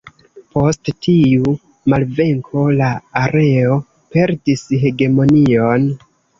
Post 0.53 0.89
tiu 1.07 1.51
malvenko 1.95 2.65
la 2.81 2.89
areo 3.23 3.79
perdis 4.17 4.67
hegemonion. 4.87 5.91